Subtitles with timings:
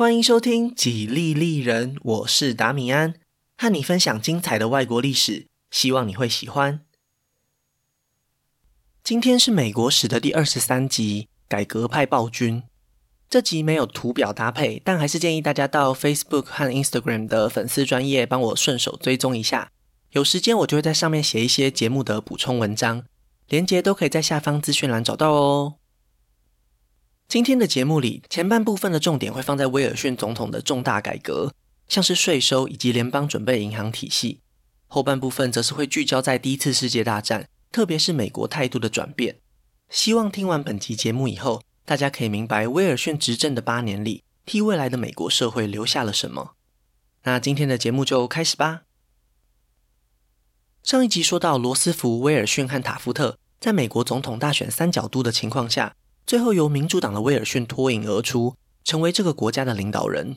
[0.00, 3.12] 欢迎收听《几利利人》，我是达米安，
[3.58, 6.80] 和你分享精彩的外国历史，希望你会喜欢。
[9.04, 12.62] 今天是美国史的第二十三集《改革派暴君》。
[13.28, 19.70] 这集没有图表搭配，但还是建议大家到 Facebook 和 Instagram 的粉丝专业帮我顺手追踪一下。
[20.12, 23.04] 有时间我就会在上面写一些节目的补充文章，
[23.48, 25.74] 连结都可以在下方资讯栏找到哦。
[27.30, 31.54] 今天的节目里，前半部分的重点会放在威尔逊总统的重大改革，
[31.86, 34.40] 像是税收以及联邦准备银行体系；
[34.88, 39.38] 后半部分则是会聚焦在第一次世界大战，特别是美国态度的转变。
[39.88, 46.54] 希望听完本集节目以后，大家可以明白威尔逊执政的八年里，替未来的美国社会留下了什么。
[47.22, 48.80] 那今天的节目就开始吧。
[50.82, 55.94] 上一集说到，罗斯福、威尔逊和塔夫特在美国总统大选三角都的情况下。
[56.30, 60.36] 最后由民主党的威尔逊脱颖而出，成为这个国家的领导人。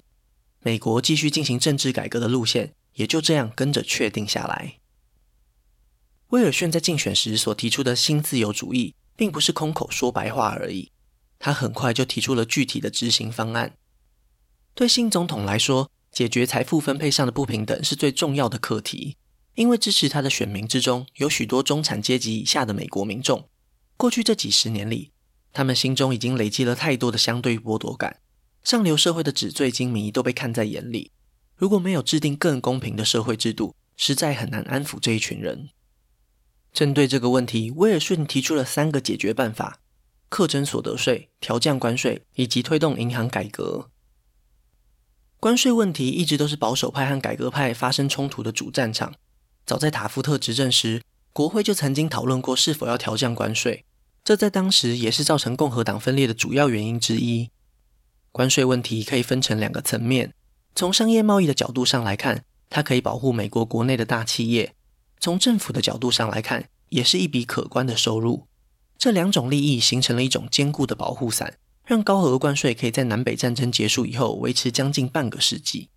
[0.61, 4.80] 美国继续进行政治改革的路线，也就这样跟着确定下来。
[6.30, 10.91] 威尔逊在竞选时所提出的新自由主义，并不是空口说白话而已，
[11.38, 13.77] 他很快就提出了具体的执行方案。
[14.73, 19.16] 对新总统来说，解决财富分配上的不平等是最重要的课题，
[19.53, 23.47] 因为支持他的选民之中有许多中产阶级以下的美国民众。
[23.95, 25.11] 过去这几十年里，
[25.53, 28.19] 他们心中已经累积了太多的相对剥夺感，
[28.63, 31.11] 上流社会的纸醉金迷都被看在眼里。
[31.55, 35.69] 如果没有制定更公平的社会制度，实在很难安抚这一群人。
[36.73, 39.79] 针对这个问题，威尔逊提出了三个解决办法：
[40.27, 43.91] 课征所得税、调降关税以及推动银行改革。
[45.39, 49.13] 关税问题一直都是保守派和改革派发生冲突的主战场。
[49.65, 53.85] 早在塔夫特执政时，国会就曾经讨论过是否要调降关税。
[54.23, 57.49] 这在当时也是造成共和党分裂的主要原因之一。
[58.31, 60.33] 关税问题可以分成两个层面：
[60.73, 64.71] 从商业贸易的角度上来看，它可以保护美国国内的大企业；
[65.19, 68.48] 从政府的角度上来看，也是一笔可观的收入。
[68.98, 75.89] 这两种利益形成了一种坚固的保护伞，让高额关税可以在南北战争结束以后维持将近半个世纪。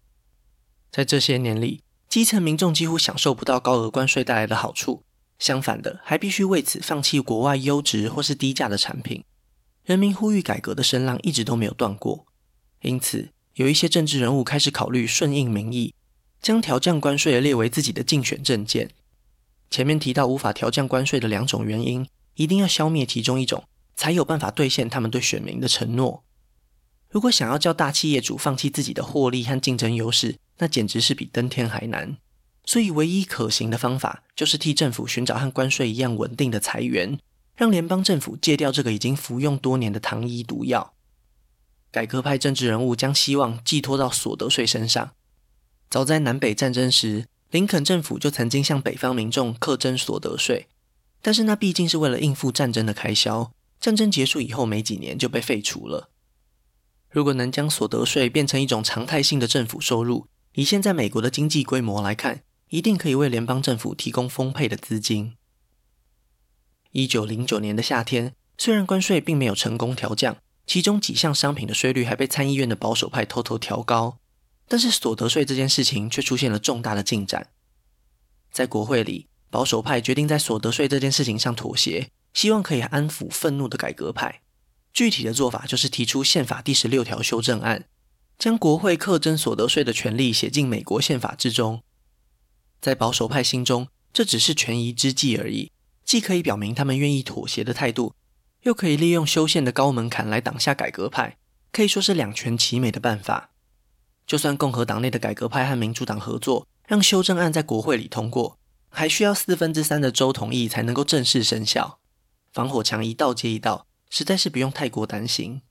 [0.90, 5.04] 在这些年里，基层民众几乎享受不到高额关税带来的好处。
[5.38, 9.22] 相反的，还必须为此放弃国外优质或是低价的产品。
[9.84, 12.26] 人民呼吁改革的声浪一直都没有断过，
[12.82, 15.94] 因此有一些政治人物开始考虑顺应民意，
[16.40, 18.90] 将调降关税列为自己的竞选政见。
[19.70, 23.64] 前面提到无法调降关税的两种原因，一定要消灭其中一种，
[23.94, 26.24] 才有办法兑现他们对选民的承诺。
[27.08, 32.16] 如果想要叫大企业主放弃自己的获利和竞争优势，那简直是比登天还难。
[32.66, 37.18] 所以，唯一可行的方法就是替政府寻找和关税一样稳定的财源，
[37.54, 40.92] 让联邦政府戒掉这个已经服用多年的糖衣毒药。
[41.92, 45.12] 改革派政治人物将希望寄托到所得税身上。
[45.88, 50.66] 早在南北战争时，林肯政府就曾经向北方民众课征所得税，
[51.22, 56.10] 但是那毕竟是为了应付战争的开销，战争结束以后没几年就被废除了。
[57.08, 65.36] 如果能将所得税变成一种常态性的政府收入，以现在美国的经济规模来看，一定可以为联邦政府提供丰沛的资金。
[66.90, 74.18] 一九零九年的夏天，虽然关税并没有成功调降，其中几项商品的税率还被参议院的保守派偷偷调高，
[74.66, 77.50] 但是所得税这件事情却出现了重大的进展。
[78.50, 84.40] 在国会里，保守派决定在所得税这件事情上妥协，希望可以安抚愤怒的改革派。
[84.92, 87.84] 具体的做法就是提出宪法第十六条修正案，
[88.38, 91.82] 将国会课征所得税的权利写进美国宪法之中。
[92.86, 95.72] 在保守派心中，这只是权宜之计而已，
[96.04, 98.14] 既可以表明他们愿意妥协的态度，
[98.62, 101.36] 又可以利用修宪的高门槛来挡下改革派，
[101.72, 103.50] 可以说是两全其美的办法。
[104.24, 108.56] 就算共和党内的改革派和民主党合作，让修正案在国会里通过，
[108.88, 111.98] 还需要四分之三的州同意才能够正式生效。
[112.52, 115.62] 防火墙一道接一道，实在是不用太过担心。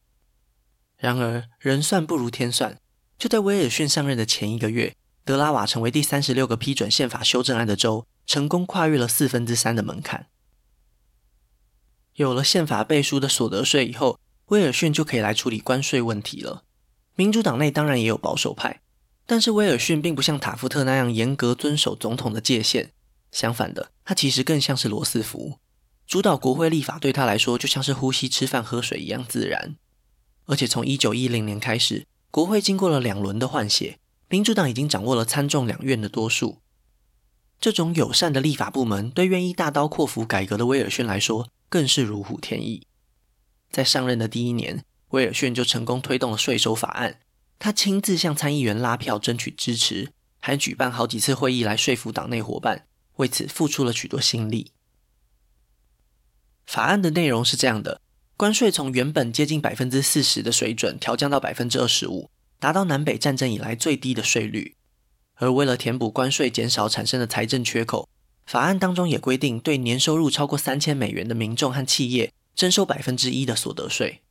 [0.98, 2.78] 然而，人算不如天算，
[3.18, 4.98] 就在威尔逊上任的前一个月。
[5.26, 10.28] 德拉瓦成为第三十六个批准宪法修正案的州，成功跨越了四分之三的门槛。
[12.14, 16.64] 有了宪法背书的所得税以后，威尔逊就可以来处理关税问题了。
[17.16, 18.82] 民主党内当然也有保守派，
[19.26, 22.92] 但是威尔逊并不像塔夫特那样严格遵守总统的界限，
[23.32, 25.58] 相反的，他其实更像是罗斯福，
[26.06, 29.76] 主导国会立法对他来说就像是呼吸、吃饭、喝水一样自然。
[30.46, 33.98] 而且从一九一零年开始，国会经过了两轮的换血。
[34.28, 36.62] 民主党已经掌握了参众两院的多数，
[37.60, 42.88] 这种友善的立法部门对愿意大刀阔斧改革的威尔逊来说更是如虎添翼。
[43.72, 47.20] 在上任的第一年，威尔逊就成功推动了税收法案，
[47.60, 52.88] 他亲自向参议员拉票争取支持，还举办好几次会议来说服党内伙伴，
[53.18, 54.72] 为此付出了许多心力。
[56.66, 58.02] 法案的内容是这样的：
[58.36, 62.30] 关税从原本接近百分之四十的水准调降到百分之二十五，
[62.66, 64.74] 达到南北战争以来最低的税率。
[65.36, 68.10] 而为了填补关税减少产生的财政缺口，
[68.48, 74.22] 法案当中也规定，对年收入超过三千美元的民众和企业征收百分之一的所得税。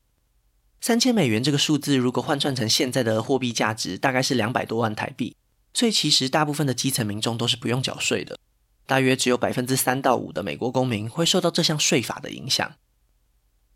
[0.81, 5.37] 三千美元这个数字，如果换算成现在的货币价值，大概是两百多万台币。
[5.73, 8.37] 所以其实大部分的基层民众都是不用缴税的，
[8.85, 12.75] 大约只有百分之三到五的美国公民会受到这项税法的影响。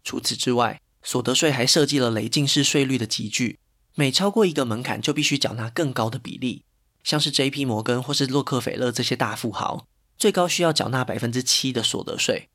[0.03, 3.61] 除此之外，所得税还设计了累进式税率的集聚，
[3.99, 6.63] 每超过一个门槛就必须缴纳更高的比例。
[7.03, 7.65] 像是 J.P.
[7.65, 12.49] 摩根或是洛克菲勒这些大富豪，最高需要缴纳百分之七的所得税。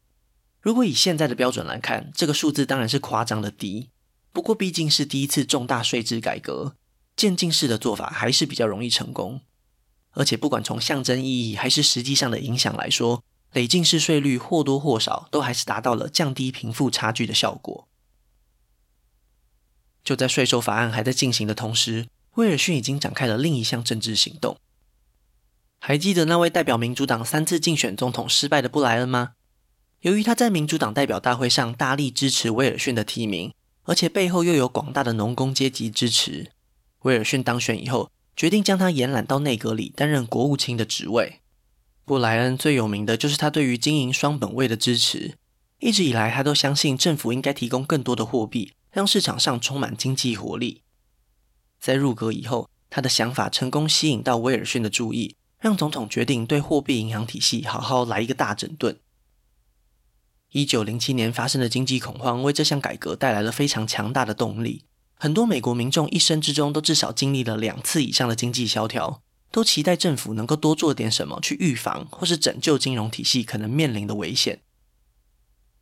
[0.61, 3.89] 如果以现在的标准来看，这个数字当然是夸张的低。
[4.31, 6.77] 不过，毕竟是第一次重大税制改革，
[7.17, 9.41] 渐进式的做法还是比较容易成功。
[10.11, 17.89] 而且，不管从象征意义还是实际上的影响来说，累进式税率或多或少都还是达到了降低贫富差距的效果。
[20.03, 24.57] 就在税收法案还在进行的同时，威尔逊已经展开了另一项政治行动。
[25.79, 29.31] 还记得那位代表民主党三次竞选总统失败的布莱恩吗？
[30.01, 33.53] 由于他在民主党代表大会上大力支持威尔逊的提名。
[33.85, 36.51] 而且背后又有广大的农工阶级支持，
[37.01, 41.41] 威尔逊当选以后，决定将他延揽到内阁里担任国务卿的职位。
[42.05, 45.35] 布莱恩最有名的就是他对于经营双本位的支持，
[45.79, 50.83] 一直以来他都相信政府应该提供更多的货币，让市场上充满经济活力。
[51.79, 58.99] 在入阁以后，他的想法成功吸引到威尔逊的注意，让总统决定对货币银行体系好好来一个大整顿。
[60.51, 64.85] 一九零七年发生的经济恐慌为这项改革带来了非常强大的动力。
[65.15, 74.61] 很多美国民众一生之中都至少经历了两次以上的经济萧条，都期待政府能够多做点什么去预防或是拯救金融体系可能面临的危险。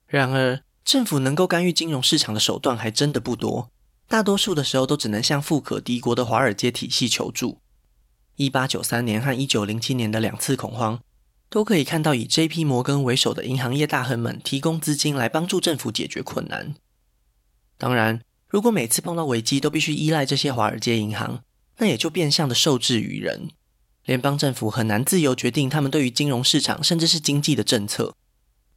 [0.07, 3.71] 然而，政府能够干预金融市场的手段还真的不多，
[4.09, 7.59] 大多数的时候都只能向富可敌国的华尔街体系求助。
[8.35, 10.99] 一八九三年和一九零七年的两次恐慌。
[11.49, 12.65] 都可以看到，以 J.P.
[12.65, 16.75] 摩根为首的银行业大亨们提供资金来帮助政府解决困难。
[17.77, 21.41] 当然，如果每次碰到危机都必须依赖这些华尔街银行，
[21.77, 23.49] 那也就变相的受制于人。
[24.03, 28.13] 联邦政府很难自由决定他们对于金融市场甚至是经济的政策。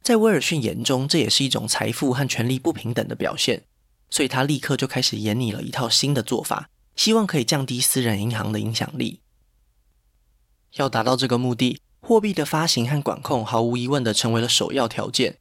[0.05, 3.63] 在威尔逊眼中，这也是一种财富和权力不平等的表现，
[4.11, 9.21] 所以他立刻就开始研拟了一套新的做法，希望可以降低私人银行的影响力。
[10.75, 15.39] 要达到这个目的，货币的发行和管控毫无疑问地成为了首要条件。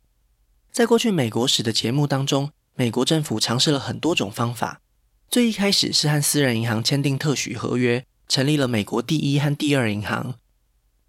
[0.72, 4.81] 在过去美国史的节目当中，美国政府尝试了很多种方法。
[5.28, 10.37] 最一开始是和私人银行签订特许合约，成立了美国第一和第二银行。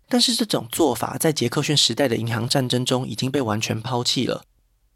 [0.07, 4.45] 但是这种做法在杰克逊时代的银行战争中已经被完全抛弃了。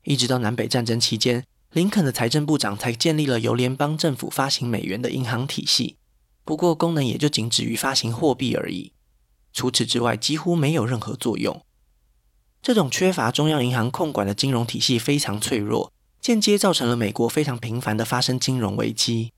[0.04, 5.98] 一直到南北战争期间，林肯的财政部长才建立了由联邦政府发行美元的银行体系。
[6.46, 8.94] 不过功能也就仅止于发行货币而已。
[9.52, 11.64] 除此之外，几乎没有任何作用。
[12.62, 19.32] 这种缺乏中央银行控管的金融体系非常脆弱，间接造成了美国非常频繁的发生金融危机。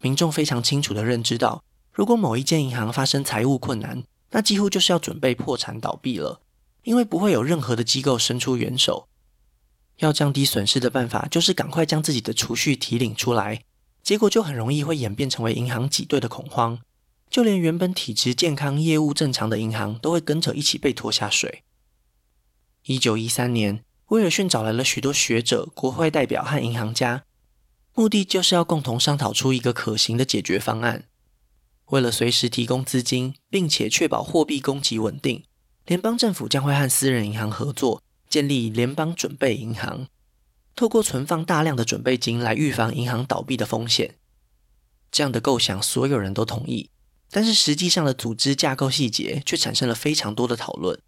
[0.00, 1.62] 民众非常清楚地认知到，
[1.92, 6.40] 如果某一间银行发生财务困难，那几乎就是要准备破产倒闭了，
[6.84, 9.08] 因为不会有任何的机构伸出援手。
[9.98, 13.64] 要降低损失的办法，就是赶快将自己的储蓄提领出来，
[14.02, 16.80] 结果就很容易会演变成为银行挤兑的恐慌。
[17.28, 21.62] 就连原本体质健康、业务正常的银行，都会跟着一起被拖下水。
[22.86, 27.24] 一九一三年，威尔逊找来了许多学者、国会代表和银行家，
[27.94, 31.04] 目的就是要共同商讨出一个可行的解决方案。
[31.90, 35.44] 为了随时提供资金，并且确保货币供给稳定，
[35.86, 40.06] 联邦政府将会和私人银行合作，建立联邦准备银行，
[40.74, 44.14] 透过存放大量的准备金来预防银行倒闭的风险。
[45.10, 46.90] 这样的构想，所有人都同意。
[47.32, 51.00] 但是实际上的组织架构细节却产生了非常多的讨论。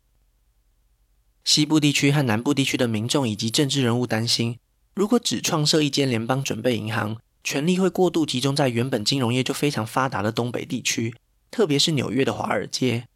[1.45, 4.59] 西部地区和南部地区的民众以及政治人物担心，
[4.95, 11.15] 如果只创设一间联邦准备银行，权力会过度集中在原本金融业就非常发达的东北地区，
[11.51, 13.09] 特别是纽约的华尔街。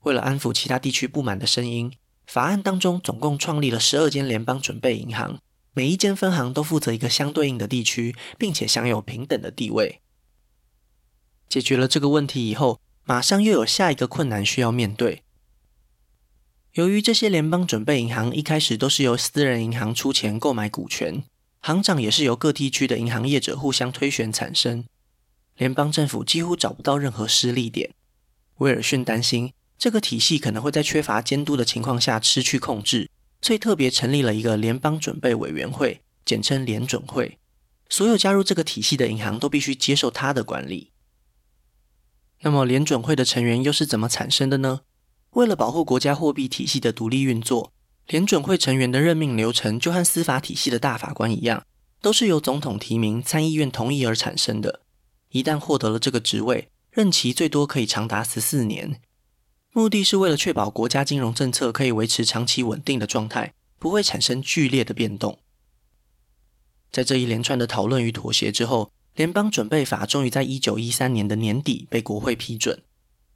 [0.00, 1.92] 为了安抚其他地区不满的声音，
[2.26, 5.40] 法案当中总共创立了十二间联邦准备银行，
[5.72, 10.00] 每一间分行都负责一个相对应的地区，并且享有平等的地位。
[11.48, 15.22] 解决了这个问题以后，马上又有下一个困难需要面对。
[16.74, 21.24] 由于这些联邦准备银行一开始都是由私人银行出钱购买股权，
[21.68, 24.86] 行长也是由各地区的银行业者互相推选产生。
[25.58, 27.90] 联邦政府几乎找不到任何施力点。
[28.60, 33.10] 威尔逊担心这个体系可能会在缺乏监督的情况下失去控制，
[33.42, 37.38] 所以特别成立了一个联邦准备委员会，简称联准会。
[37.90, 40.92] 所有加入这个体系的银行都必须接受他的管理。
[42.40, 44.80] 那么，联准会的成员又是怎么产生的呢？
[45.32, 47.74] 为了保护国家货币体系的独立运作，
[48.08, 51.66] 联准会成员的任命流程就和司法体系的大法官一样，
[52.00, 54.80] 都是由总统提名、参议院同意而产生的。
[55.30, 58.98] 一旦获得了这个职位，任期最多可以长达十四年。
[59.74, 65.38] 目的是为了确保国家金融政策可以维持长期稳定的状态，不会产生剧烈的变动。
[66.90, 72.82] 在这一连串的讨论与妥协之后，联邦准备法终于在一九一三年的年底被国会批准。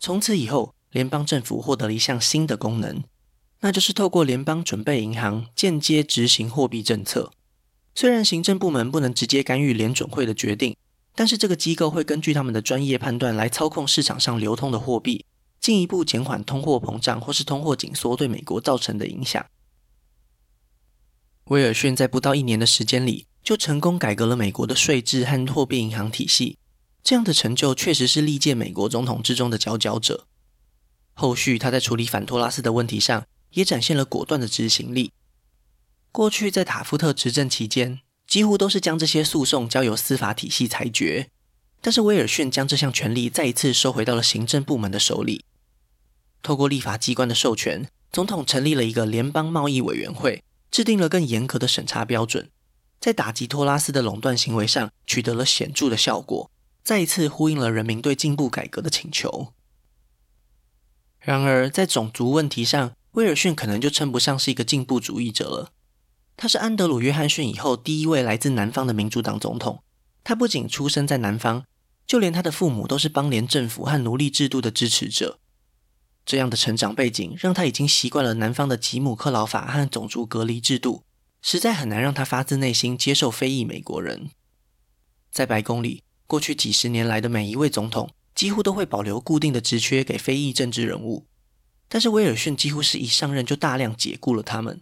[0.01, 3.05] 从此以后，联邦政府获得了一项新的功能，
[3.63, 7.33] 那就是透过联邦准备银行间接执行货币政策。
[7.95, 10.77] 虽然行政部门不能直接干预联准会的决定，
[11.15, 15.25] 但是这个机构会根据他们的专业判断来操控市场上流通的货币，
[15.61, 19.45] 进一步减缓通货膨胀或是通货紧缩对美国造成的影响。
[21.45, 26.59] 威尔逊在不到一年的时间里，就成功改革了美国的税制和货币银行体系，
[27.05, 30.27] 这样的成就确实是历届美国总统之中的佼佼者。
[31.15, 35.13] 后续他在处理反托拉斯的问题上，也展现了果断的执行力。
[36.11, 41.31] 过去在塔夫特执政期间，几乎都是将这些诉讼交由司法体系裁决，
[41.81, 45.45] 但是威尔逊将这项权力再一次收回到了行政部门的手里。
[46.43, 52.51] 透过立法机关的授权，总统成立了一个联邦贸易委员会，制定了更严格的审查标准。
[53.01, 56.51] 在打击托拉斯的垄断行为上取得了显著的效果，
[56.85, 59.53] 再一次呼应了人民对进步改革的请求。
[61.19, 65.73] 然而，在种族问题上，威尔逊可能就称不上是一个进步主义者了。
[66.37, 69.83] 他是安德鲁·约翰逊以后第一位来自南方的民主党总统。
[70.25, 71.65] 他不仅出生在南方，
[72.07, 75.39] 就连他的父母都是邦联政府和奴隶制度的支持者。
[76.25, 81.03] 这样的成长背景让他已经习惯了南方的吉姆克劳法和种族隔离制度。
[81.45, 84.31] 实在很难让他发自内心接受非裔美国人。
[85.33, 91.27] 在白宫里，过去几十年来的每一位总统几乎都会保留固定的职缺给非裔政治人物，
[91.93, 94.81] 但是威尔逊几乎是一上任就大量解雇了他们。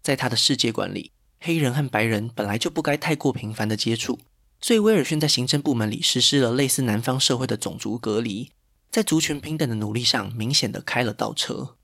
[0.00, 4.20] 在他的世界观里，黑人和白人本来就不该太过频繁的接触，
[4.60, 8.52] 所以威尔逊在行政部门里实施了类似南方社会的种族隔离，
[8.92, 11.74] 在族群平等的努力上明显的开了倒车。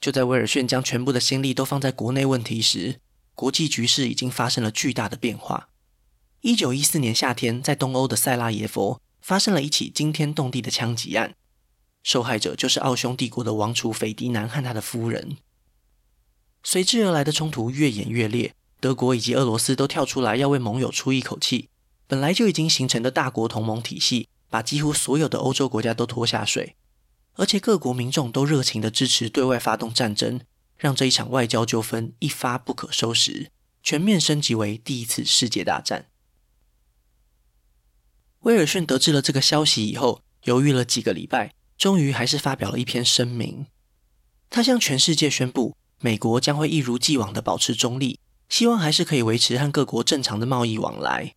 [0.00, 3.00] 就在威尔逊将全部的心力都放在国内问题时，
[3.34, 5.70] 国际局势已经发生了巨大的变化。
[6.42, 11.34] 一九一四年夏天，在东欧的塞拉耶夫发生了一起惊天动地的枪击案，
[12.08, 15.36] 受害者就是奥匈帝国的王储斐迪南和他的夫人。
[16.62, 21.68] 随之而来的冲突越演越烈，德国以及俄罗斯都跳出来要为盟友出一口气。
[22.06, 26.76] 本来就已经形成的大国同盟体系，把几乎所有的欧洲国家都拖下水。
[27.34, 30.40] 而且各国民众都热情地支持对外发动战争，
[30.78, 33.50] 让这一场外交纠纷一发不可收拾，
[33.82, 36.06] 全面升级为第一次世界大战。
[38.40, 43.66] 威尔逊得知了这个消息以后，犹豫了几个礼拜，终于还是发表了一篇声明。
[44.50, 48.18] 他向全世界宣布，美国将会一如既往地保持中立，
[48.48, 51.34] 希望还是可以维持和各国正常的贸易往来。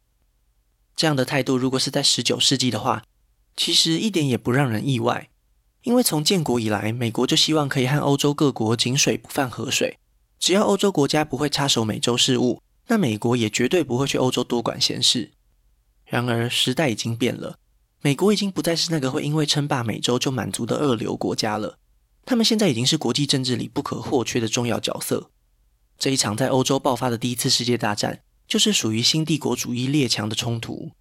[0.95, 3.03] 这样的态度，如果是在十九世纪的话，
[3.55, 5.29] 其实一点也不让人意外。
[5.83, 9.97] 因为从建国以来，美国就希望可以和欧洲各国井水不犯河水。
[10.39, 15.31] 只要欧洲国家不会插手美洲事务，那美国也绝对不会去欧洲多管闲事。
[16.05, 17.57] 然而时代已经变了，
[18.01, 21.77] 美国已经不再是那个会因为称霸美洲就满足的二流国家了。
[22.25, 25.31] 他们现在已经是国际政治里不可或缺的重要角色。
[25.97, 30.91] 这一场在欧洲爆发的第一次世界大战，就是属于新帝国主义列强的冲突。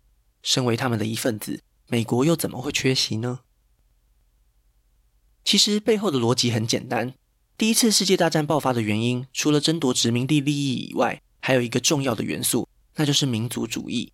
[0.43, 3.41] 身为他们的一份子，美国又怎么会缺席呢？
[5.43, 7.15] 其实背后的逻辑很简单。
[7.57, 14.13] 第一次世界大战爆发的原因，除了争夺殖民地利益以外，还有一个重要的元素，那就是民族主义。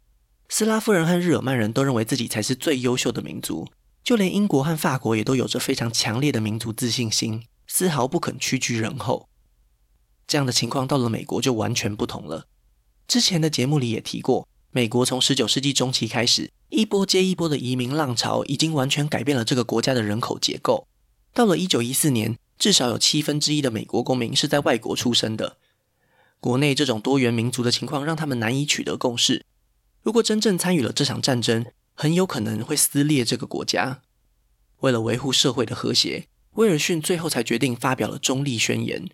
[0.49, 3.69] 斯拉夫人和日耳曼人都认为自己才是最优秀的民族，
[4.05, 9.29] 就连英国和法国也都有着非常强烈的民族自信心，丝毫不肯屈居人后。
[10.27, 12.47] 这样的情况到了美国就完全不同了。
[13.09, 20.87] 之前的节目里也提过，美国从十九世纪中期开始，一波接一波的移民浪潮，已经完全改变了这个国家的人口结构。
[21.33, 25.57] 到了一九一四年，至少有七分之一的美国公民是在外国出生的。
[26.41, 29.45] 国内这种多元民族的情况让他们难以取得共识。
[30.07, 34.03] 如果真正参与了这场战争，很有可能会撕裂这个国家。
[34.79, 39.09] 为了维护社会的和谐，威尔逊最后才决定发表了中立宣言。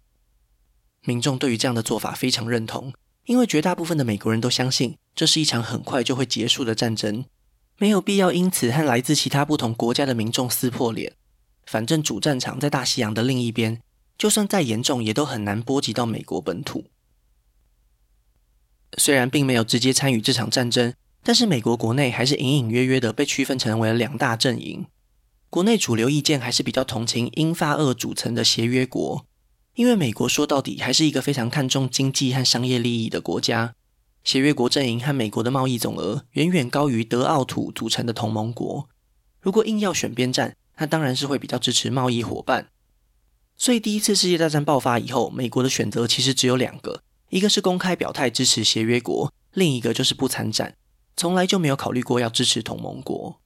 [1.06, 2.92] 民众对于这样的做法非常认同，
[3.24, 7.24] 因为绝大部分的美国人都相信这是一场很快就会结束的战争，
[7.78, 11.14] 没有必要因此和来自其他不同国家的民众撕破脸。
[11.64, 13.80] 反正主战场在大西洋的另一边，
[14.18, 16.84] 就算再严重，也都很难波及到美国本土。
[18.98, 24.86] 虽然并没有直接参与这场战争，但是美国国内还是隐隐约约的被区分成为了两大阵营。
[25.48, 29.26] 国内主流意见还是比较同情英法俄组成的协约国，
[29.74, 33.74] 因为美国说到底还是一个非常看重经济和商业利益的国家。
[34.24, 38.88] 协约国阵营和美国的贸易总额远远高于德奥土组成的同盟国。
[39.40, 42.68] 如果硬要选边站，那当然是会比较支持贸易伙伴。
[43.56, 47.02] 所以第一次世界大战爆发以后，美国的选择其实只有两个。
[47.32, 50.76] 一个是公开表态支持协约国，另一个就是不参战，
[51.16, 53.40] 从来就没有考虑过要支持同盟国。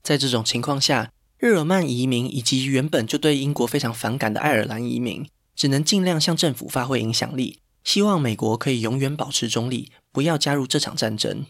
[0.00, 11.46] 在这种情况下，日耳曼移民以及原本就对英国非常反感的爱尔兰移民，只能尽量向政府发挥影响力，希望美国可以永远保持中立，不要加入这场战争。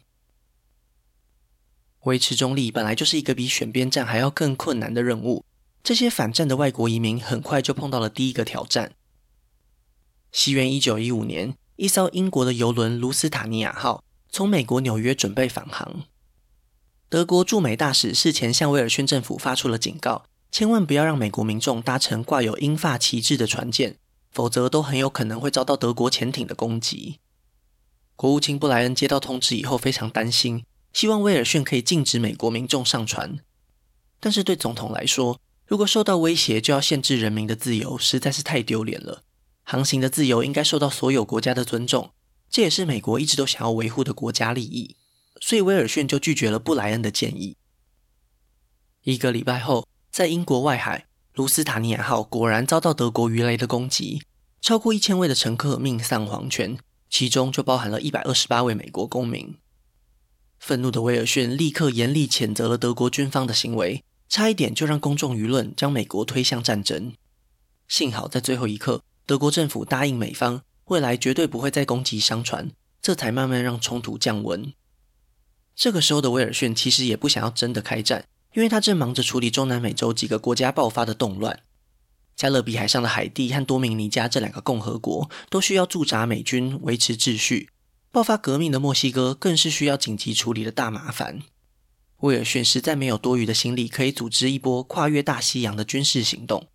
[2.05, 5.45] 维持中立本来就是一个比选边站还要更困难的任务，
[5.83, 8.93] 这些反战的外国移民很快就碰到了第一个挑战。
[10.35, 16.03] 西元一九一五年，一艘英国的游轮“卢斯塔尼亚号”从美国纽约准备返航。
[17.09, 23.97] 德国驻美大使事前向威尔逊政府发出了警告，千万不要让美国民众搭乘挂有英法旗帜的船舰，
[24.33, 27.21] 否则都很有可能会遭到德国潜艇的攻击。
[28.17, 33.39] 国务卿布莱恩接到通知以后非常担心，希望威尔逊可以禁止美国民众上船。
[34.19, 39.23] 但是对总统来说，如果受到威胁就要限制人民的自由，实在是太丢脸了。
[39.65, 42.13] 航行的自由应该受到所有国家的尊重，
[42.49, 44.97] 这也是美国一直都想要维护的国家利益。
[45.41, 47.57] 所以威尔逊就拒绝了布莱恩的建议。
[49.03, 54.23] 一个礼拜后，在英国外海，卢斯塔尼亚号果然遭到德国鱼雷的攻击，
[54.61, 56.79] 超过一千位的乘客命丧黄泉，
[57.11, 59.57] 其中就包含了一百二十八位美国公民。
[60.59, 67.13] 愤怒的威尔逊立刻严厉谴责了德国军方的行为，差一点就让公众舆论将美国推向战争。
[67.87, 69.04] 幸好在最后一刻。
[69.27, 74.73] 德国政府答应美方，未来绝对不会再攻击商船，这才慢慢让冲突降温。
[75.75, 81.61] 这个时候的威尔逊其实也不想要真的开战，因为他正忙着处理中南美洲几个国家爆发的动乱。
[82.37, 87.71] 加勒比海上的海地和多明尼加这两个共和国都需要驻扎美军维持秩序，
[88.11, 91.41] 爆发革命的墨西哥更是需要紧急处理的大麻烦。
[92.19, 96.69] 威尔逊实在没有多余的心力可以组织一波跨越大西洋的军事行动。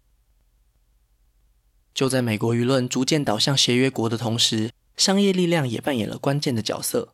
[1.99, 7.13] 就在美国舆论逐渐导向协约国的同时，商业力量也扮演了关键的角色。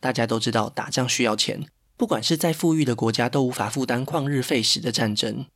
[0.00, 1.64] 大家都知道，打仗需要钱，
[1.96, 5.46] 不管是再富裕的国家都无法负担旷日费时的战争。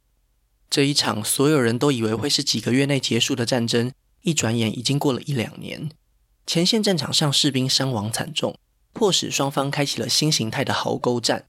[0.71, 3.90] 这一场所有人都以为会是几个月内结束的战争，
[4.23, 5.90] 一转眼已经过了一两年。
[6.47, 8.57] 前线战场上士兵伤亡惨重，
[8.92, 11.49] 迫使双方开启了新形态的壕沟战。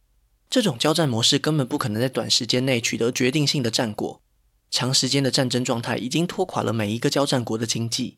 [0.49, 4.23] 这种交战模式根本不可能在短时间内取得决定性的战果。
[4.69, 8.17] 长时间的战争状态已经拖垮了每一个交战国的经济。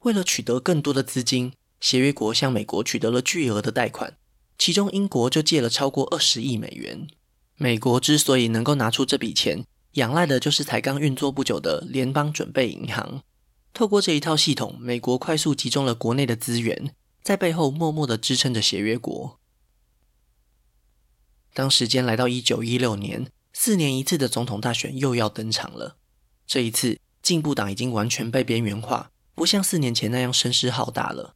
[0.00, 4.16] 为了取得更多的资金，协约国向美国取得了巨额的贷款，
[4.58, 7.08] 其中英国就借了超过二十亿美元。
[7.56, 9.64] 美国之所以能够拿出这笔钱，
[9.94, 13.22] 仰赖的就是才刚运作不久的联邦准备银行。
[13.74, 19.38] 透过这一套系统，美国快速集中了国内的资源，在背后默默的支撑着协约国。
[21.54, 23.30] 当时间来到一九一六年。
[23.60, 25.96] 四年一次的总统大选又要登场了。
[26.46, 31.34] 这一次，进步党已经完全被边缘化，不像四年前那样声势浩大了。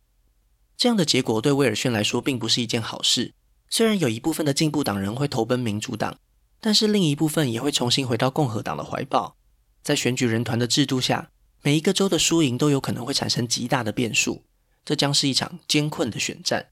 [0.76, 3.34] 这样的结果对威尔逊来说并不是一件好事。
[3.68, 6.16] 虽然有一部分的进步党人会投奔民主党，
[6.60, 9.36] 但是另一部分也会重新回到共和党的怀抱。
[9.82, 11.32] 在选举人团的制度下，
[11.62, 14.44] 每一个州的输赢都有可能会产生极大的变数。
[14.84, 16.68] 这将是一场艰困的选战。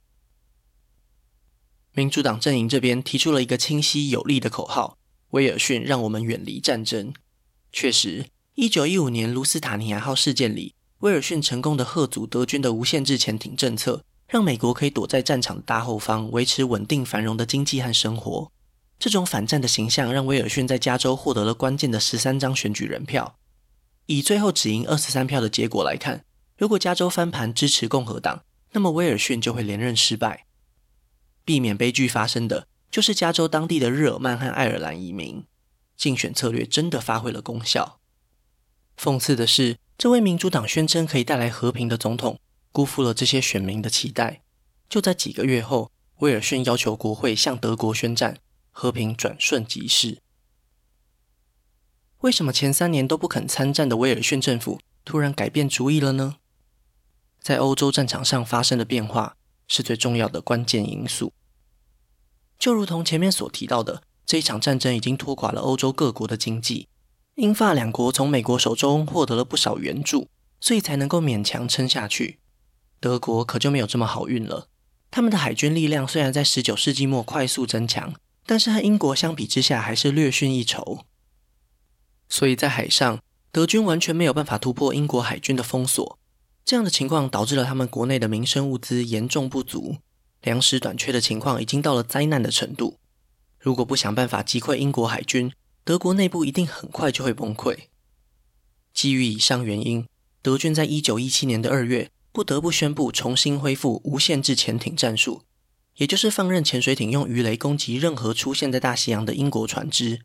[1.91, 4.97] 民主党阵营这边提出了一个清晰有力的口号。
[5.31, 7.13] 威尔逊让我们远离战争。
[7.73, 18.51] 确实，一九一五年卢斯塔尼亚号事件里，威尔逊成功的吓阻德军的无限制潜艇政策，让美国可以躲在战场大后方，维持稳定繁荣的经济和生活。
[18.99, 23.39] 这种反战的形象，让威尔逊在加州获得了关键的十三张选举人票。
[24.07, 26.25] 以最后只赢二十三票的结果来看，
[26.59, 30.45] 如果加州翻盘支持共和党，那么威尔逊就会连任失败，
[31.45, 32.67] 避免悲剧发生的。
[32.91, 35.45] 就是加州当地的日耳曼和爱尔兰移民，
[35.97, 38.01] 竞选策略真的发挥了功效。
[38.99, 42.39] 讽刺的是，这位民主党宣称可以带来和平的总统，
[42.73, 44.43] 辜负了这些选民的期待。
[44.89, 48.39] 就在几个月后，威尔逊要求国会向德国宣战，
[48.71, 50.19] 和平转瞬即逝。
[52.19, 56.37] 为什么前三年都不肯参战的威尔逊政府突然改变主意了呢？
[57.41, 59.37] 在欧洲战场上发生的变化。
[59.73, 61.33] 是最重要的关键因素。
[62.61, 66.89] 就如同前面所提到的，这一场战争已经拖垮了欧洲各国的经济。
[67.37, 70.29] 英法两国从美国手中获得了不少援助，
[70.61, 72.39] 所以才能够勉强撑下去。
[73.01, 74.69] 德国可就没有这么好运了。
[75.11, 78.13] 他们的海军力量虽然在十九世纪末快速增强，
[78.45, 81.07] 但是和英国相比之下还是略逊一筹。
[82.29, 83.21] 所以在海上，
[83.51, 86.19] 德军完全没有办法突破英国海军的封锁。
[86.67, 89.97] 这样的情况导致了他们国内的民生物资严重不足，
[90.43, 92.99] 粮食短缺的情况已经到了灾难的程度。
[93.59, 95.53] 如果不想办法击溃英国海军，
[95.85, 97.77] 德国内部一定很快就会崩溃。
[98.95, 100.07] 基于以上原因，
[100.43, 105.43] 德军在一九一七年的二月不得不宣布重新恢复无限制潜艇战术，
[105.97, 110.23] 也就是放任潜水艇用鱼雷攻击任何出现在大西洋的英国船只。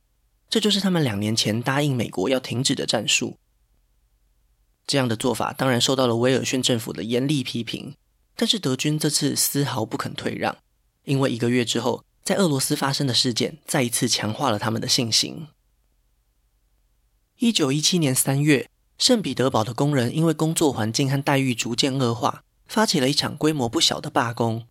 [0.47, 3.38] 这就是他们两年前答应美国要停止的战术。
[4.88, 7.95] 这样的做法当然受到了威尔逊政府的严厉批评，
[8.36, 10.58] 但是德军这次丝毫不肯退让，
[11.04, 12.04] 因为一个月之后。
[12.26, 15.45] 在俄罗斯发生的事件，再一次强化了他们的信心。
[17.38, 18.67] 一九一七年三月，
[18.98, 24.65] 圣彼得堡的工人因为工作环境和待遇逐渐恶化，发起了一场规模不小的罢工。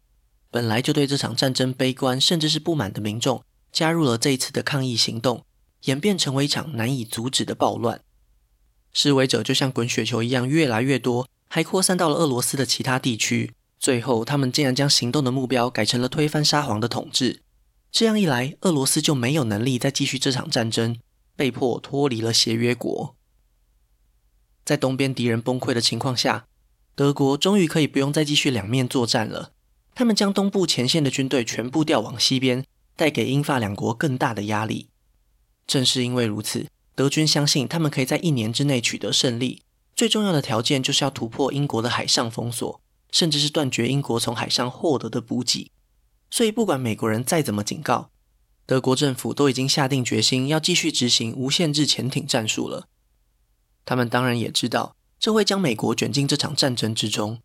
[0.50, 5.44] 本来就对这场战争悲观甚至是不满的民众，加入了这一次的抗议行动，
[5.84, 8.00] 演变成为一场难以阻止的暴乱。
[8.92, 13.54] 示威者就像滚雪球一样越来越多，还扩散到了俄罗斯的其他地区。
[13.78, 17.42] 最后，他们竟然将行动的目标改成了推翻沙皇的统治。
[17.92, 20.96] 这样一来，俄罗斯就没有能力再继续这场战争，
[21.36, 23.14] 被迫脱离了协约国。
[24.64, 26.46] 在东边敌人崩溃的情况下，
[26.96, 29.52] 德国终于可以不用再继续两面作战了。
[29.94, 32.64] 他们将东部前线的军队全部调往西边，
[32.96, 34.88] 带给英法两国更大的压力。
[35.68, 39.62] 正是因为如此，德军相信他们可以在一年之内取得胜利。
[39.96, 42.80] 最重要的条件就是要突破英国的海上封锁，
[43.12, 45.70] 甚至是断绝英国从海上获得的补给。
[46.30, 48.10] 所以，不管美国人再怎么警告，
[48.66, 52.88] 德国政府都已经下定决心要继续执行无限制潜艇战术了。
[53.84, 57.40] 他们当然也知道，这会将美国卷进这场战争之中。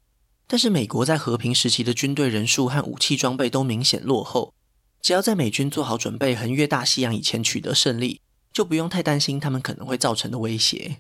[0.47, 4.55] 但是，美国在和平时期的军队人数和武器装备都明显落后。
[5.01, 10.97] 只要在美军做好准备，横越大西洋以前取得胜利，就不用太担心他们可能会造成的威胁。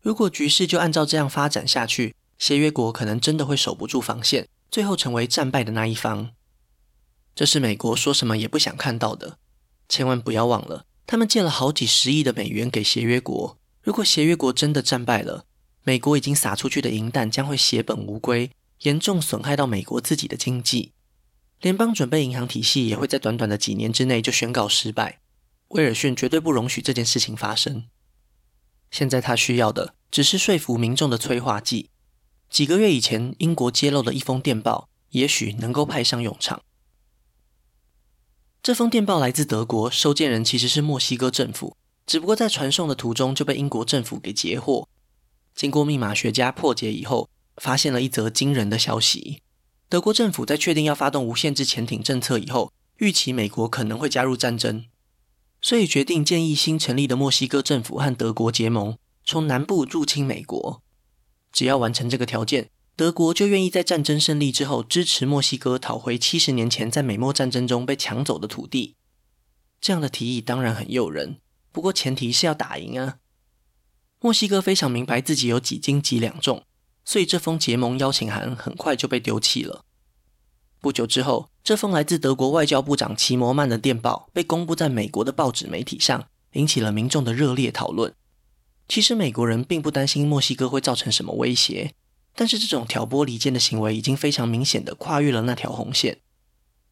[0.00, 6.30] 如果局势就按照这样发展下去，协约国可能真的会守不住防线，最后成为战败的那一方。
[7.34, 9.38] 这是美国说什么也不想看到的。
[9.88, 13.58] 千万不要忘了，他们借了好几十亿的美元给协约国。
[13.82, 15.44] 如果协约国真的战败了，
[15.82, 18.50] 美国已经撒出去的银弹将会血本无归，
[18.82, 20.92] 严重损害到美国自己的经济。
[21.60, 25.20] 联邦准备银行体系也会在短短的几年之内就宣告失败。
[25.68, 27.84] 威尔逊绝对不容许这件事情发生。
[28.90, 31.90] 现在他需要的只是说服民众的催化剂。
[32.48, 36.62] 几个月以前，英国揭露的一封电报，也许能够派上用场。
[38.62, 44.88] 这封电报来自德国，收件人其实是墨西哥政府，只不过在传送的途中就被英国政府给截获。
[45.54, 49.42] 经过密码学家破解以后，发现了一则惊人的消息：
[49.88, 54.86] 德国政府在确定要发动无限制潜艇政策以后，预期美国可能会加入战争，
[55.60, 60.82] 所以决定建议新成立的墨西哥政府和德国结盟，从南部入侵美国。
[61.52, 68.96] 只要完成这个条件，德国就愿意在战争胜利之后支持墨西哥讨回七十年前在美墨战争中被抢走的土地。
[69.80, 71.40] 这样的提议当然很诱人，
[71.72, 73.18] 不过前提是要打赢啊。
[74.20, 76.64] 墨西哥非常明白自己有几斤几两重，
[77.04, 79.84] 所以这封结盟邀请函很快就被丢弃了。
[80.80, 88.14] 不久之后，这封来自德国外交部长齐摩曼的电报被公布在美国的报纸媒体上，引起了民众的热烈讨论。
[88.88, 91.92] 其实美国人并不担心墨西哥会造成什么威胁。
[92.34, 96.20] 但是这种挑拨离间的行为已经非常明显的跨越了那条红线。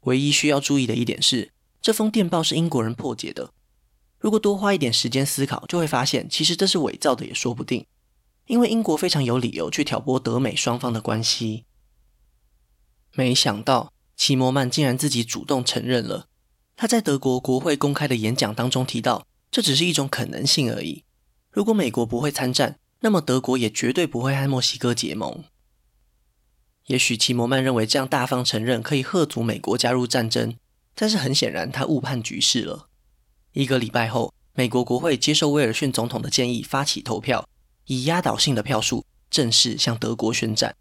[0.03, 3.55] 唯一需要注意的一点是，这封电报是英国人破解的。
[4.19, 7.87] 如果多花一点时间思考，就会发现其实这是伪造的也说不定。
[8.47, 11.65] 因为英国非常有理由去挑拨德美双方的关系。
[13.15, 16.27] 没想到齐摩曼竟然自己主动承认了。
[16.75, 21.05] 他在德国国会公开的演讲当中提到，这只是一种可能性而已。
[21.51, 25.45] 如果美国不会参战，那么德国也绝对不会和墨西哥结盟。
[26.87, 30.57] 也许齐摩曼认为这样大方承认可以吓阻美国加入战争，
[30.95, 32.89] 但是很显然他误判局势了。
[33.53, 37.49] 一个礼拜后，美国国会接受威尔逊总统的建议，发起投票，
[37.87, 40.77] 以压倒性的票数正式向德国宣战。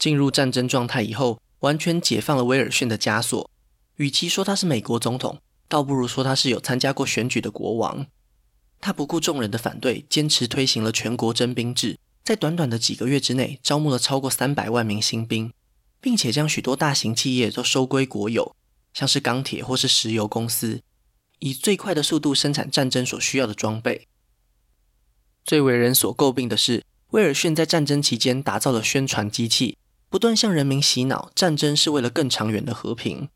[0.00, 3.48] 进入战争状态以后，完全解放了威尔逊的枷锁。
[3.96, 8.06] 与其说他是美国总统，倒不如说他是有参加过选举的国王。
[8.80, 15.52] 他不顾众人的反对，坚持推行了全国征兵制，在短短的几个月之内，招募了超过三百万名新兵，
[16.00, 18.56] 并且将许多大型企业都收归国有，
[18.94, 20.80] 像是钢铁或是石油公司，
[21.40, 24.08] 以最快的速度生产战争所需要的装备。
[25.44, 29.76] 最为人所诟病的是，威尔逊在战争期间打造了宣传机器，
[30.10, 33.28] 不断向人民洗脑，战争是为了更长远的和平，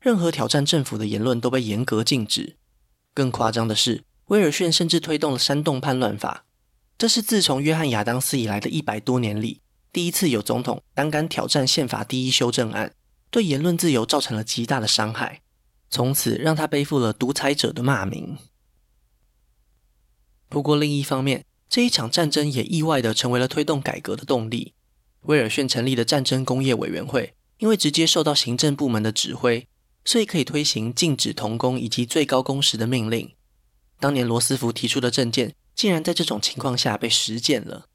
[0.00, 2.56] 任何挑战政府的言论都被严格禁止。
[3.12, 6.46] 更夸张的是，威尔逊甚至推动了煽动叛乱法。
[6.96, 9.60] 这是自从约翰亚当斯以来的一百多年里，
[9.92, 12.94] 第一次有总统胆敢挑战宪法第一修正案，
[13.30, 15.42] 对言论自由造成了极大的伤害，
[15.90, 18.38] 从此让他背负了独裁者的骂名。
[20.48, 24.72] 不过另一方面，这一场战争也意外地成为了推动改革的动力。
[25.22, 29.66] 威尔逊成立的战争工业委员会，因为直接受到行政部门的指挥，
[30.04, 33.32] 所以可以推行禁止童工以及最高工时的命令。
[33.98, 35.54] 当年罗斯福提出的政见。
[35.74, 37.86] 竟然在这种情况下被实践了。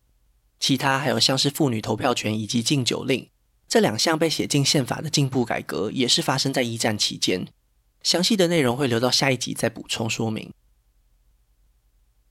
[0.60, 3.30] 其他还有像是妇女投票权以及禁酒令，
[3.68, 7.48] 这两项被写进宪法的进步改革，也是发生在一战期间。
[8.02, 10.52] 详细的内容会留到下一集再补充说明。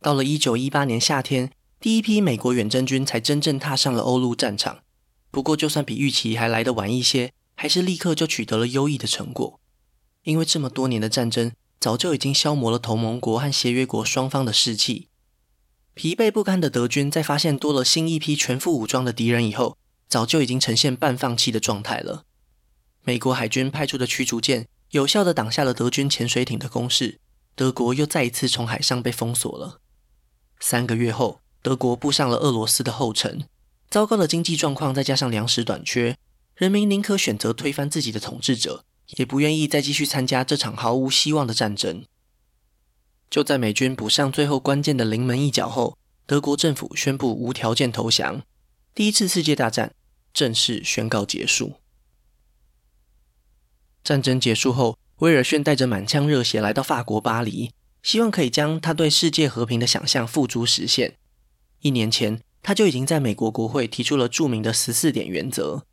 [0.00, 4.80] 到了一九一八年夏天，第一批美国远征军才真正踏上了欧陆战场。
[5.36, 9.60] 不过，就算比预期还来得晚一些，还是立刻就取得了优异的成果。
[10.22, 15.08] 因为这么多年的战争，早就已经消磨了同盟国和协约国双方的士气。
[15.92, 19.76] 疲惫不堪的德军在发现多了新一批全副武装的敌人以后，
[20.08, 22.24] 早就已经呈现半放弃的状态了。
[23.02, 27.20] 美国海军派出的驱逐舰有效地挡下了德军潜水艇的攻势，
[27.54, 29.82] 德国又再一次从海上被封锁了。
[30.60, 33.46] 三个月后，德国步上了俄罗斯的后尘。
[33.88, 36.16] 糟糕的经济状况再加上粮食短缺，
[36.54, 38.84] 人民宁可选择推翻自己的统治者，
[39.16, 42.04] 也不愿意再继续参加这场毫无希望的战争。
[43.30, 48.42] 就在美军补上最后关键的临门一脚后，德国政府宣布无条件投降，
[48.94, 49.94] 第一次世界大战
[50.32, 51.74] 正式宣告结束。
[54.02, 57.72] 战争结束后，威尔逊带着满腔热血来到法国巴黎，
[58.02, 61.16] 希望可以将他对世界和平的想象付诸实现。
[61.80, 65.84] 一年前，他就已经在美国国会提出了著名的十四点原则，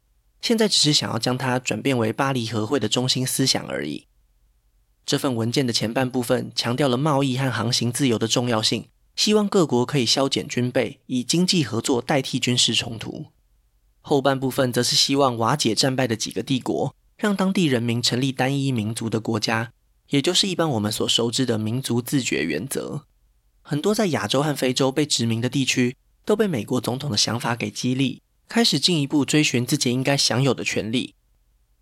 [0.41, 4.07] 现在只是想要将它转变为巴黎和会的中心思想而已。
[5.05, 13.27] 这份文件的前半部分强调了贸易和航行自由的重要性，希望各国可以削减军备，以经济合作代替军事冲突。
[14.01, 19.73] 后半部分则是希望瓦解战败的几个帝国，让当地人民成立单一民族的国家，
[20.09, 23.03] 也就是一般我们所熟知的民族自决原则。
[23.62, 31.15] 很多在亚洲和非洲被殖民的地区，都被美国总统的想法给激励，开始进一步追寻自己应该享有的权利。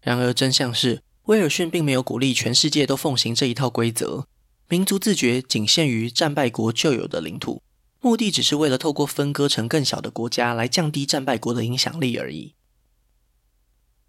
[0.02, 4.26] 然而真相是，威尔逊并没有鼓励全世界都奉行这一套规则，
[4.68, 7.62] 民族自决仅限于战败国旧有的领土，
[8.00, 12.56] 目的只是为了透过分割成更小的国家来降低战败国的影响力而已。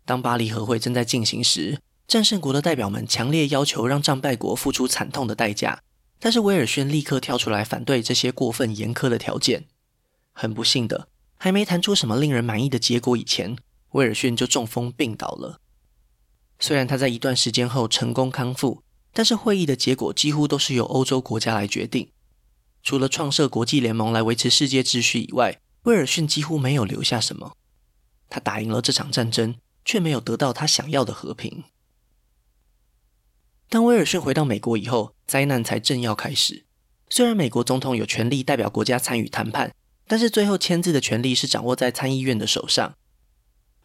[0.05, 5.83] 当巴黎和会正在进行时，战胜国的代表们强烈要求让战败国付出惨痛的代价，
[6.19, 9.67] 但是威尔逊立刻跳出来反对这些过分严苛的条件。
[10.33, 13.57] 很不幸的，还没谈出什么令人满意的结果以前，
[13.91, 15.61] 威尔逊就中风病倒了。
[16.59, 22.11] 虽然他在一段时间后成功康复，但是会议的结果几乎都是由欧洲国家来决定。
[22.83, 27.57] 除了创设国际联盟来维持世界秩序以外，威尔逊几乎没有留下什么。
[28.29, 31.65] 他打赢了这场战争，却没有得到他想要的和平。
[33.69, 36.65] 当威尔逊回到美国以后，灾难才正要开始。
[37.09, 39.75] 虽然美国总统有权力代表国家参与谈判，
[40.07, 42.95] 但是最后签字的权力是掌握在参议院的手上。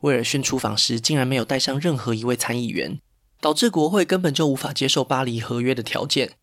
[0.01, 2.99] 威尔逊出访时，竟然没有带上任何一位参议员，
[3.39, 6.33] 导致国会根本就无法接受巴黎合约的条件。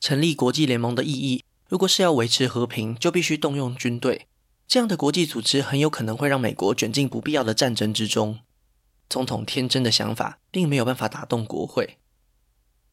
[0.00, 4.26] 成立国际联盟的意义，如果是要维持和平，就必须动用军队。
[4.66, 8.40] 这样的国际组织很有可能会让美国卷进不必要的战争之中。
[9.08, 11.98] 总统天真的想法，并没有办法打动国会。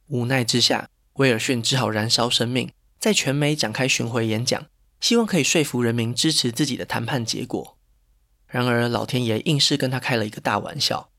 [0.07, 4.65] 无奈之下，威尔逊只好燃烧生命，在全美展开巡回演讲，
[4.99, 7.77] 希望可以说服人民支持自己的谈判结果。
[8.47, 11.09] 然而，老天爷硬是跟他开了一个大玩笑。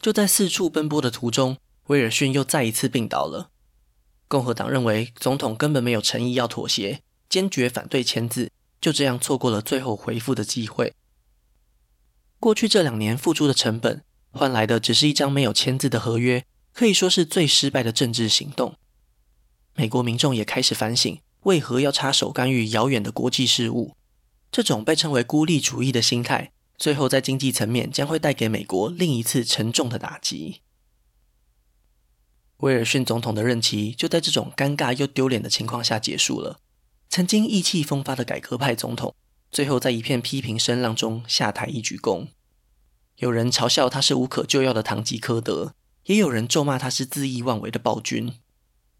[0.00, 3.50] 就在四处奔波的途中，威尔逊又再一次病倒了。
[4.28, 10.94] 共和党认为总统根本没有诚意要妥协，坚决反对签字，就这样错过了最后回复的机会。
[12.38, 18.76] 过去这两年付出的成本，换来的只是一张没有签字的合约，可以说是最失败的政治行动。
[19.74, 23.96] 美国民众也开始反省，为何要插手干预遥远的国际事务？
[24.50, 26.52] 这种被称为孤立主义的心态。
[26.76, 30.60] 最后，在经济层面将会带给美国另一次沉重的打击。
[32.58, 36.58] 威尔逊总统的任期就在这种尴尬又丢脸的情况下结束了。
[37.08, 39.14] 曾经意气风发的改革派总统，
[39.50, 42.28] 最后在一片批评声浪中下台一鞠躬。
[43.16, 45.74] 有人嘲笑他是无可救药的堂吉诃德，
[46.04, 48.34] 也有人咒骂他是恣意妄为的暴君。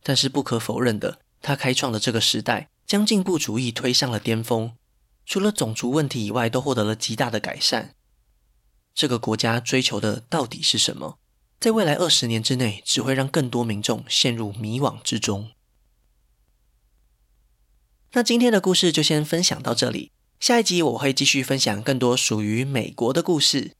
[0.02, 4.76] 但是不可否认的，他开创的这个时代将进步主义推上了巅峰，
[5.24, 7.94] 除了种族问题以外，都获得了极大的改善。
[8.94, 11.18] 这个国家追求的到底是什么？
[11.60, 15.50] 在未来二十年之内，只会让更多民众陷入迷惘之中。
[18.12, 23.72] 那今天的故事就先分享到这里，下一集我会继续分享更多属于美国的故事。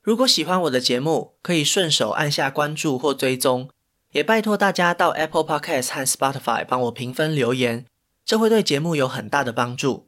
[0.00, 3.70] 如果喜欢我的节目，可以顺手按下关注或追踪，
[4.12, 7.86] 也拜托大家到 Apple Podcast 和 Spotify 帮我评分留言，
[8.24, 10.06] 这会对节目有很大的帮助。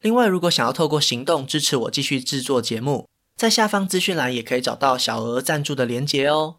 [0.00, 6.57] 另外，如果想要透过行动支持我继续制作节目，在下方资讯栏也可以找到小额赞助的连结哦。